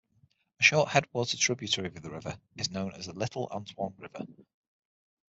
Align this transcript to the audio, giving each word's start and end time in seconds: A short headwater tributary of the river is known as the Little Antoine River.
A 0.59 0.63
short 0.63 0.89
headwater 0.89 1.37
tributary 1.37 1.85
of 1.89 2.01
the 2.01 2.09
river 2.09 2.39
is 2.55 2.71
known 2.71 2.91
as 2.93 3.05
the 3.05 3.13
Little 3.13 3.47
Antoine 3.51 3.93
River. 3.99 4.25